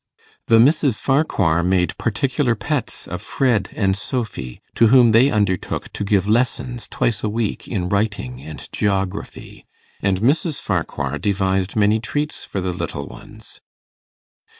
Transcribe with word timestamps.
The 0.47 0.59
Misses 0.59 0.99
Farquhar 0.99 1.61
made 1.61 1.95
particular 1.99 2.55
pets 2.55 3.07
of 3.07 3.21
Fred 3.21 3.69
and 3.75 3.95
Sophy, 3.95 4.59
to 4.73 4.87
whom 4.87 5.11
they 5.11 5.29
undertook 5.29 5.93
to 5.93 6.03
give 6.03 6.27
lessons 6.27 6.87
twice 6.87 7.23
a 7.23 7.29
week 7.29 7.67
in 7.67 7.87
writing 7.87 8.41
and 8.41 8.67
geography; 8.71 9.67
and 10.01 10.19
Mrs. 10.19 10.59
Farquhar 10.59 11.19
devised 11.19 11.75
many 11.75 11.99
treats 11.99 12.45
for 12.45 12.61
the 12.61 12.73
little 12.73 13.07
ones. 13.07 13.61